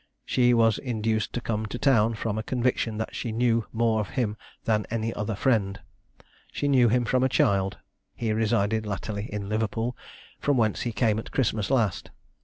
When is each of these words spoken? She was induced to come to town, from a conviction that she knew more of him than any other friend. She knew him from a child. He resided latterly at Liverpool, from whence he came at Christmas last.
She 0.25 0.55
was 0.55 0.79
induced 0.79 1.31
to 1.33 1.41
come 1.41 1.67
to 1.67 1.77
town, 1.77 2.15
from 2.15 2.39
a 2.39 2.41
conviction 2.41 2.97
that 2.97 3.13
she 3.13 3.31
knew 3.31 3.67
more 3.71 3.99
of 4.01 4.09
him 4.17 4.35
than 4.63 4.87
any 4.89 5.13
other 5.13 5.35
friend. 5.35 5.79
She 6.51 6.67
knew 6.67 6.89
him 6.89 7.05
from 7.05 7.21
a 7.23 7.29
child. 7.29 7.77
He 8.15 8.33
resided 8.33 8.87
latterly 8.87 9.31
at 9.31 9.43
Liverpool, 9.43 9.95
from 10.39 10.57
whence 10.57 10.81
he 10.81 10.91
came 10.91 11.19
at 11.19 11.29
Christmas 11.31 11.69
last. 11.69 12.09